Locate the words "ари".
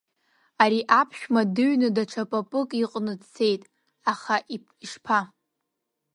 0.63-0.81